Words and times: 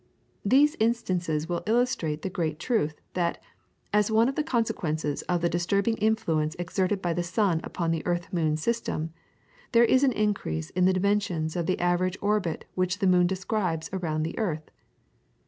These 0.43 0.75
instances 0.79 1.47
will 1.47 1.61
illustrate 1.67 2.23
the 2.23 2.29
general 2.31 2.55
truth, 2.55 2.99
that, 3.13 3.39
as 3.93 4.09
one 4.09 4.27
of 4.27 4.33
the 4.33 4.41
consequences 4.43 5.21
of 5.29 5.41
the 5.41 5.47
disturbing 5.47 5.95
influence 5.97 6.55
exerted 6.57 7.03
by 7.03 7.13
the 7.13 7.21
sun 7.21 7.59
upon 7.63 7.91
the 7.91 8.03
earth 8.07 8.33
moon 8.33 8.57
system, 8.57 9.13
there 9.73 9.85
is 9.85 10.03
an 10.03 10.11
increase 10.13 10.71
in 10.71 10.85
the 10.85 10.93
dimensions 10.93 11.55
of 11.55 11.67
the 11.67 11.79
average 11.79 12.17
orbit 12.19 12.65
which 12.73 12.97
the 12.97 13.05
moon 13.05 13.27
describes 13.27 13.91
around 13.93 14.23
the 14.23 14.35
earth. 14.39 14.71